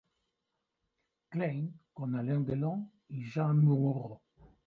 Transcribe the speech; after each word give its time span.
Klein" 1.35 1.67
con 1.93 2.15
Alain 2.15 2.43
Delon 2.43 2.91
y 3.09 3.21
Jeanne 3.31 3.61
Moreau. 3.61 4.19